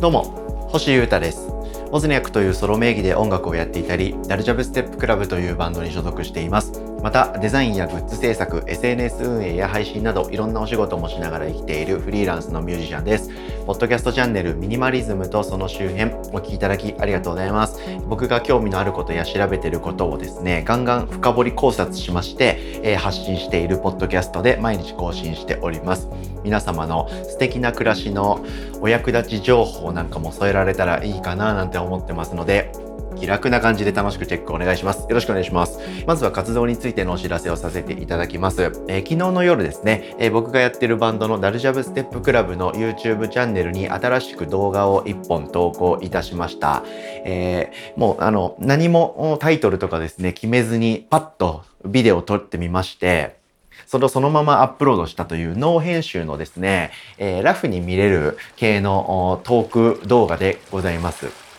[0.00, 1.50] どうも星優太です
[1.92, 6.80] オズニャックというソロ名義で音楽をやっていたり、ダルジャブステップクラブというバンドに所属しています。
[7.02, 13.28] また、デザインやグッズ制作、SNS 運営や配信など、いろんなお仕事もしながら生きているフリーランスのミュージシャンです。
[13.70, 17.78] ポッドキャストチャンネルミニマリズムとその周辺、お聴きいただきありがとうございます。
[18.08, 26.08] 僕が興味のあることや調べていることをですね、ガンガン深掘り考察しまして、えー、発信しているポッドキャストで毎日更新しております。
[26.42, 28.44] 皆様の素敵な暮らしの
[28.80, 32.72] お役立ち情報なんかも添えられたらいいかななんて思ってますので、
[33.20, 35.00] 気楽な感じで楽しくチェックお願いします。
[35.00, 35.78] よろしくお願いします。
[36.06, 38.62] まずは活動についてのお知らせをさせていただきます。
[38.62, 46.82] えー、昨日の夜ですね、えー、僕がやってるバンドのダルジャブステップクラブの YouTube チャンネルに新しく動画を1本投稿いたしました。
[47.26, 53.38] えー、もうあの、何もタイトルとかですね、決めずにパッとビデオを撮ってみまして、
[53.86, 61.49] それをそのままアップロードしたというノー編集のですね、えー、ラフに見れる系のトーク動画でございます。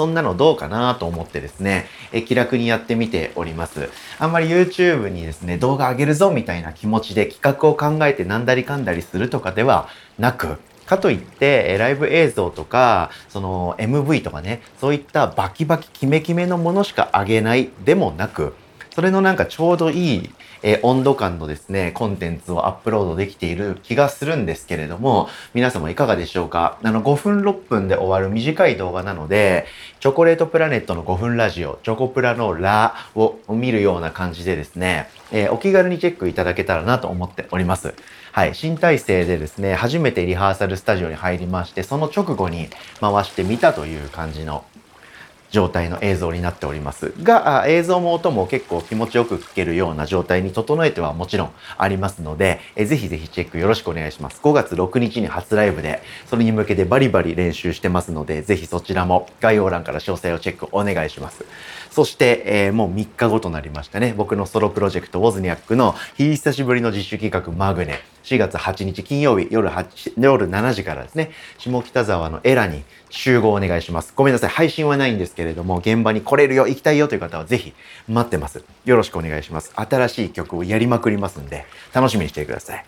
[0.00, 3.90] そんなのどうかなと思ってですね、え気楽にやってみております。
[4.18, 10.56] あんまり YouTube にですね、動画上げるぞみたいな気持ちで企画を考えてなんだりかんだりするとかではなく、
[10.86, 18.54] かといって、ライブ映像とか、その MV とかね、そういったバキバキキメキメのものしかあげないでもなく、
[18.94, 20.30] それのなんかちょうどいい
[20.62, 26.78] えー、温度感のですね、コンテンツをアップロードできている気がするんですけれども、皆様いかがでしょうか？
[26.82, 29.66] あの、5分6分で終わる短い動画なので、
[30.00, 37.94] チョコレートプラネットの5分ラジオ、チョコプラのラを見るような感じでですね、えー、お気軽にチェックいただけたらなと思っております。
[38.32, 42.68] はい、新体制でですね、初めてリハーサルスタジオに入りまして、その直後に
[43.00, 44.64] 回してみたという感じの
[45.50, 54.40] 状態の映像になっておりますが、映像も音も結構気持ちよく聞けるような状態に整えてはもちろんありますので、えぜひぜひチェックよろしくお願いします。
[54.42, 61.44] 5月6日に初ライブで、それに向けてバリバリ練習してますので、ぜひそちらも概要欄から詳細をチェックお願いします。
[61.90, 64.14] そして、えー、もう3日後となりましたね。
[64.16, 67.98] 僕のソロプロジェクトウォズニャックの久しぶりの自主企画マグネ。
[68.22, 74.12] 4月8日金曜日夜8夜7時からですね、下北沢のエラに集合お願いします。
[74.14, 74.50] ごめんなさい。
[74.50, 77.72] 配信はないんですけれども、現場に来れるよ、行きたいよという方はぜひ
[78.08, 78.62] 待ってます。
[78.84, 79.72] よろしくお願いします。
[79.74, 82.84] 新しい曲をやりまくりますんで、楽しみにしてください。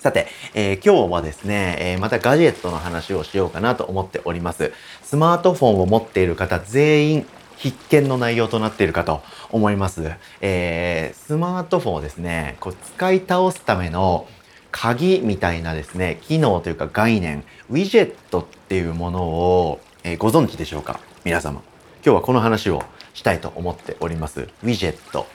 [0.00, 4.72] さて、えー、今日はですね、えー、またガジェットの話をしようかなと思っております。
[5.02, 7.26] スマートフォンを持っている方全員
[7.60, 10.10] 必見の内容となっているかと思います。
[10.40, 14.26] えー、スマートフォンをですね、こう使い倒すための
[14.72, 21.00] 鍵みたいなですね、機能というか概念、ウィジェットっていうものを、えー、ご存知でしょうか？
[21.22, 21.60] 皆様。
[22.02, 22.82] 今日はこの話を
[23.12, 24.40] したいと思っております。
[24.40, 25.26] ウィジェット。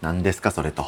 [0.00, 0.86] 何ですかそれと。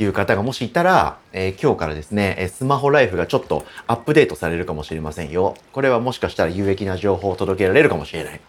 [0.00, 5.56] いう方がもしいたら、えー、今日からですね、スマホライフがちょっとアップデートされるかもしれませんよ。
[5.72, 8.40] これはもしかしたら有益な情報を届けられるかもしれない。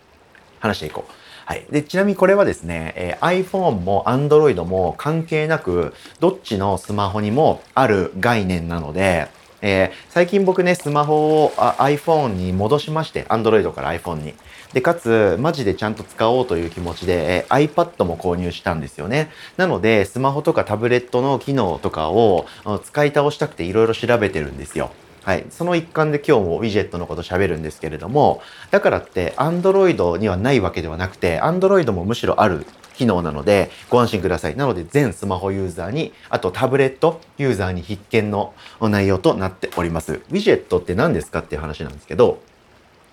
[0.59, 1.11] 話していこう。
[1.49, 1.65] はい。
[1.71, 9.29] で、ちなみにこれはですね、えー、iPhone も Android も関係なく、どっちのスマホにもある概念なので、
[9.63, 14.35] えー、最近僕ね、スマホを iPhone に戻しまして、Android から iPhone に。
[14.73, 19.31] で、かつ、マジでちゃんと使おうという気持ちで、えー、iPad も購入したんですよね。
[19.57, 22.45] なので、スマホとかタブレットの機能とかを
[22.83, 24.91] 使い倒したくていろいろ調べてるんですよ。
[25.23, 25.45] はい。
[25.49, 28.41] その一環で今日もウィジェットのこと喋るんですけれども、
[28.71, 32.65] だからって Android にはないわけではなくて、Android もむしろある
[32.95, 34.55] 機能なのでご安心ください。
[34.55, 40.13] なので全スマホユーザーに、あとタブレットユーザーに必見の内容となっております。
[40.13, 42.41] ウィジェットって何ですかっていう話なんですけど、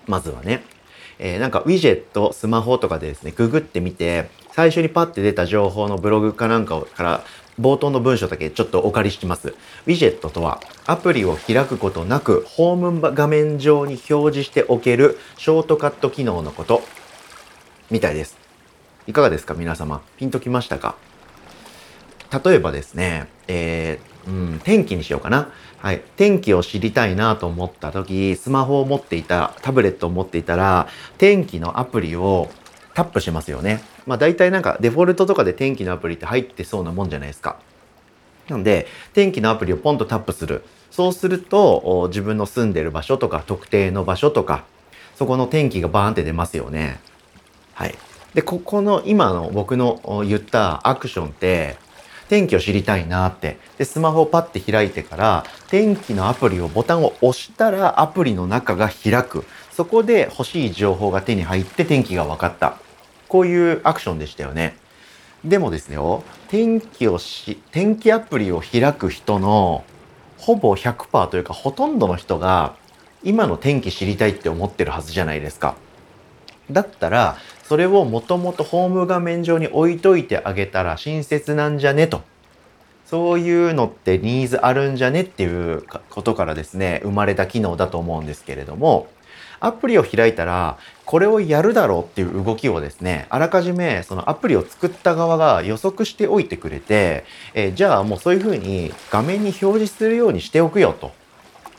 [0.06, 0.62] まずはね、
[1.18, 7.24] えー、なんかウィジェット、スマホとかでですね、ググってみて、最初にパッて出た情報のブログかなんかから
[7.58, 9.48] 冒頭の文章だけちょっとお借りします。
[9.86, 16.82] ウィジェットとは、アプリを開くことなく、ホーム画面上に表示しておけるショートカット機能のこと、
[17.90, 18.36] みたいです。
[19.06, 20.02] いかがですか皆様？
[20.16, 20.96] ピンときましたか？
[22.44, 25.52] 例えばですね、えー、うん、天気にしようかな。
[25.78, 26.02] はい。
[26.16, 30.88] 天気を知りたいなと思った時、スマホを持っていた、タブレットを持っていたら、
[31.18, 32.50] 天気のアプリを
[32.96, 33.82] タップしますよね。
[34.06, 37.56] まあ大体なんかデフォルトとかで天気のアプリって入ってそうなもんじゃないですか。
[38.48, 40.64] なので、天気のアプリをポンとタップする。
[40.90, 44.64] そうすると、自分の住んでる場所とか、特定の場所とか、
[45.14, 47.00] そこの天気がバーンって出ますよね。
[47.74, 47.94] はい。
[48.32, 51.76] で、ここの今の僕の言ったアクションって、
[52.30, 53.58] 天気を知りたいなって。
[53.76, 59.44] で、スマホをパッて開いてから、天気のアプリをボタンを押したらアプリの中が開く。
[59.70, 62.78] そこで欲しい情報が手に入って天気が分かった。
[63.28, 64.76] こういうアクションでしたよね。
[65.44, 65.98] でもですね
[66.48, 69.84] 天気をし、天気アプリを開く人の
[70.38, 72.74] ほぼ100%というかほとんどの人が
[73.22, 75.76] 今の天気知りたいって思ってるはずじゃないですか。
[76.70, 82.22] だったら、それをもともとホーム画面上に置いといてあげたら親切なんじゃねと。
[83.04, 89.08] そういうのってニーズあるんじゃねっていうことからですね、生まれた機能だと思うんですけれども、
[89.60, 97.24] アプリを開いたら、これをやるだろうっていう動きをですね、あらかじめそのアプリを作った側が予測しておいてくれて、
[97.54, 101.12] えー、じゃあもうそういうふうに画面に表示するようにしておくよと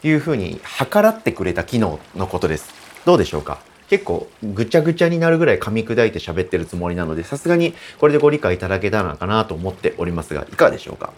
[0.02, 2.74] いうふうに計らってくれた機能のことです。
[3.06, 3.60] どうでしょうか？
[3.90, 11.12] 結構ぐちゃぐちゃになるぐらい噛み砕いて喋ってるつもりなので、さすがにこれでご理解いただけたのかなと思っておりますが、いかがでしょうか？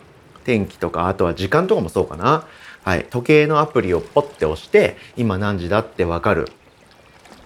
[0.46, 2.46] 天気とか、あとは時間とかもそうかな？
[2.84, 3.06] はい。
[3.10, 6.48] 時計のアプリをポッて押して、今何時だってわかる。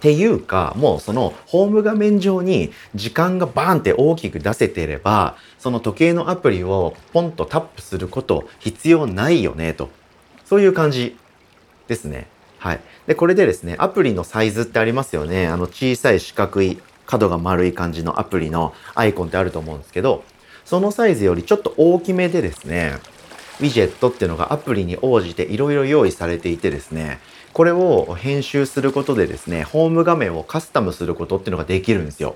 [0.04, 9.90] っていうか、もうそのホーム画面上に時間がバーンって大きく出せてれば、その時計のアプリをポンとタップすること必要ないよね、と。
[10.44, 11.16] そういう感じ
[11.88, 12.28] ですね。
[12.60, 12.82] はい。
[13.08, 15.48] で、これでですね、アプリのサイズってありますよね。
[15.48, 20.26] あの小さい四角い、角が丸い感じのアプリのアイコンってあると思うんですけど、
[20.66, 22.98] そのサイズよりちょっと大きめでですね、
[23.60, 27.20] ウィジェットっていうのがアプリに応じていろいろ用意されていてですね、
[27.54, 32.36] これを編集することでですね、ホーム画面をカスタムすることっていうのができるんですよ。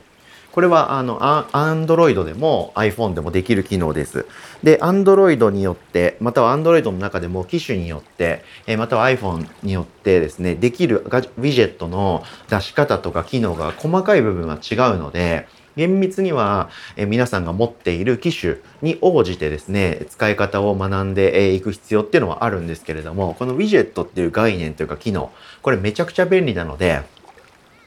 [0.51, 4.25] これはあの、Android でも iPhone でもできる機能です。
[4.63, 8.43] で、Android によって、または Android の中でも機種によって、
[8.77, 25.31] または iPhone によってですね、できるウィジェットの出し方とか機能が細かい部分は違うので、厳密には、え皆さんが持っている機種に応じてですね、使い方を学んでいく必要っていうのはあるんですけれども、このウィジェットっていう概念というか機能、
[25.61, 27.03] これめちゃくちゃ便利なので、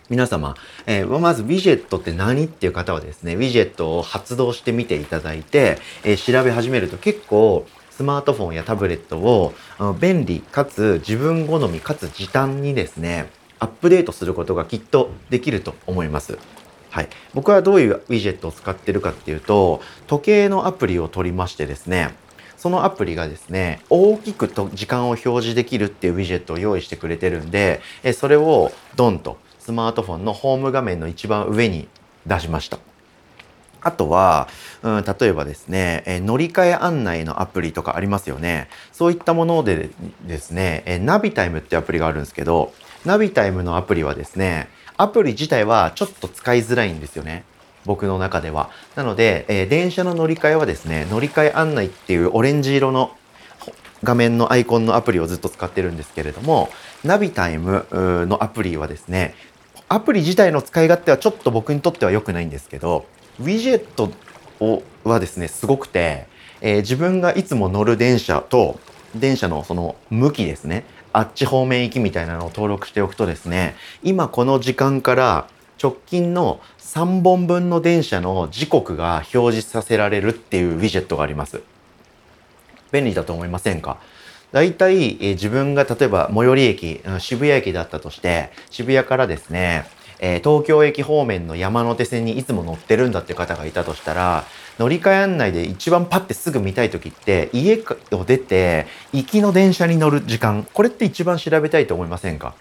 [0.09, 0.57] 皆様、
[0.87, 9.53] えー、まずウィジェットって何っていう方はですね、ウィジェットを発動してみていただいて、えー、調べ始めると結構スマートフォンやタブレットを
[10.01, 16.39] 便利かつ自分好みかつ時短にですね、アップデートすることがきっとできると思います。
[16.91, 17.09] はい。
[17.35, 22.15] 僕はどういうウィジェットを使ってるかっていうと、時計のアプリを取りましてですね、
[22.57, 27.81] そのアプリがですね、大きくと時間を表示できるっていうウィジェットを用意してくれてるんで、
[28.15, 31.89] それをドンとスマートフォンのホーム画面の一番上に
[32.27, 32.79] 出しました。
[33.83, 34.49] あとは、
[34.83, 38.69] うん、例えばですね、え乗り換え案内のアプリとかありますよね。
[38.93, 39.91] そういったもので
[40.27, 42.75] ですね、えナビタイムってアプリがあるんですけど、
[43.07, 44.69] ナビタイムのアプリはですね、
[45.01, 47.45] アプリ自体はちょっと使いづらいんですよね。
[47.87, 48.69] 僕の中では。
[48.97, 53.17] なので、えー、電車の乗り換えはですね、乗り換え案内っていうオレンジ色の
[54.05, 56.69] 画面のアイコンのアプリをずっと使ってるんですけれども、
[57.03, 59.35] ナビタイムのアプリはですね、
[59.89, 63.07] アプリ自体の使い勝手はちょっと僕にとっては良くないんですけど、
[63.39, 64.13] ウィジェット
[64.61, 66.27] をはですね、すごくて、
[66.61, 68.79] えー、自分がいつも乗る電車と、
[69.15, 75.49] 電車のその向きですね、あっち方面行きみたいなのを登録しておくとですね、今この時間から
[75.83, 81.63] 直近の3本分の電車の時刻が表示させられるっていうウィジェットがあります。
[82.93, 83.99] 便利だと思いませんか？
[84.53, 89.85] 大体、え、自分が例えば最寄り駅、渋谷駅だったとして、渋谷からですね、
[90.21, 94.45] えー、東京駅方面の山手線にいつも乗ってるんだって方がいたとしたら、
[94.79, 97.83] 乗り換え案内で一番パッてすぐ見たい時って、家
[98.13, 102.55] を出て、行きの電車に乗る時間、これって一番調べたいと思いませんか？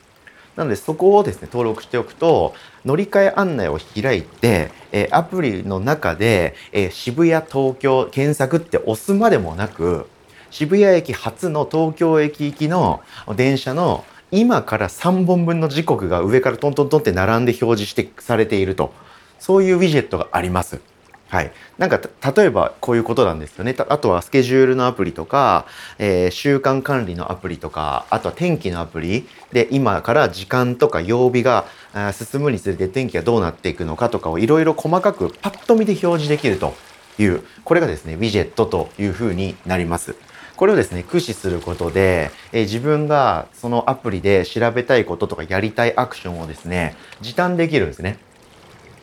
[0.55, 2.53] なのでそこをですね、登録しておくと、
[2.83, 10.09] 乗り換え案内を開いて、えー、アプリの中で、えー、渋谷、東京、検索って押すまでもなく、
[10.51, 13.01] 渋谷駅発の東京駅行きの
[13.35, 18.93] 電車の今から3本分の時刻が上からトントントンって並んで表示してされていると。
[19.39, 20.79] そういうウィジェットがあります。
[21.29, 21.51] はい。
[21.77, 22.01] なんか、
[22.35, 23.75] 例えばこういうことなんですよね。
[23.77, 25.65] あとはスケジュールのアプリとか、
[25.99, 31.65] えー、習慣管理のアプリとか、あとは天気のアプリで今から時間とか曜日が
[32.11, 36.73] 進むにつれて天気がどうなっていくのかとかをいろいろ細かくパッと見で表示できると
[37.19, 40.15] いう、これがですね、ウィジェットというふうになります。
[40.59, 48.17] これをですね、駆使することで、え自分がそのアプリで調べたいこととかやりたいアクションをですね、時短できるんですね。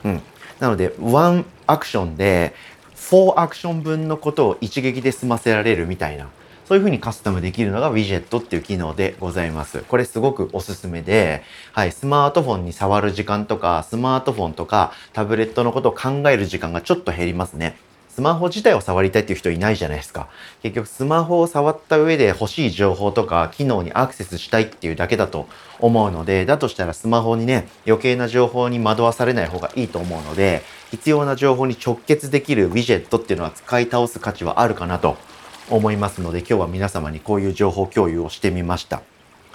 [0.04, 0.22] うん。
[0.60, 2.52] なので、ワンアクションで、
[2.94, 6.28] 4アクション分のことを一撃で済ませられるみたいな、
[6.66, 9.82] そういうふうにカスタムできるのがウィジェットっていう機能でございます。
[9.88, 17.78] これすごくおすすめで、はい、スマートフォンに触る時間とか、スマートフォンとかタブレットのことを考える時間がちょっと減りますね。
[18.16, 20.30] スマホ自体を触りたいっていう人いないじゃないですか。
[20.62, 25.46] 結局スマホを触った上で欲しい情報とか機能にアクセスしたいっていうだけだと
[25.80, 35.18] 思うので、だとしたらスマホにね、余計な情報に惑わされない方がいいと思うので、必要な情報に直結できるウィジェットっていうのは使い倒す価値はあるかなと
[35.68, 39.02] 思いますので、今日は皆様にこういう情報共有をしてみました。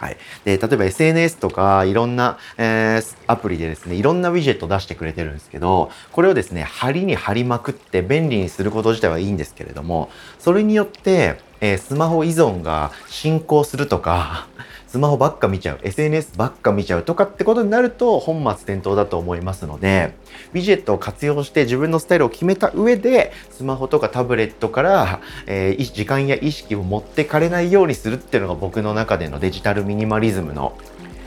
[0.01, 0.17] はい。
[0.45, 14.47] で、例えば SNS とかいろんな、えー、アプリでですね、いろんなウィジェット出してくれてるんですけど、これをですね、貼りに貼りまくって便利にすること自体はいいんですけれども、それによって、えー、スマホ依存が進行するとか、
[14.91, 20.15] スマホばっか見ちゃう、SNS ばっか見ちゃうとかってことになると本末転倒だと思いますので、
[20.53, 30.77] ウィジェットを活用して自分のスタイルを決めた上で、スマホとかタブレットから、えー、時間や意識を持ってかれないようにするっていうのが僕の中でのデジタルミニマリズムの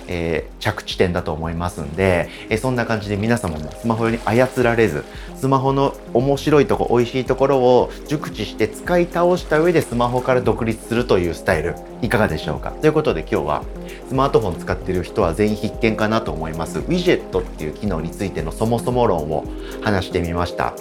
[0.08, 5.04] えー、着地点だと思いますんで、えー、そんな感じで皆様もスマホに操られず、
[5.36, 12.70] スマホの面白いとこ、美味しいところを熟知して使い倒した上でスマホから独立するというスタイル、いかがでしょうか？
[12.70, 13.64] ということで今日は
[14.08, 16.78] スマートフォン使ってる人は全員必見かなと思います。
[16.78, 19.44] ウィジェットっていう機能についてのそもそも論を
[19.82, 20.74] 話してみました。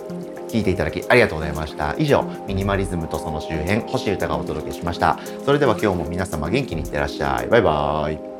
[0.49, 1.95] 聞いていただきありがとうございました。
[1.97, 5.17] 以上、ミニマリズムとその周辺、星歌がお届けしました。
[5.45, 7.47] それでは今日も皆様元気にいってらっしゃい。
[7.47, 8.32] バイバーイ。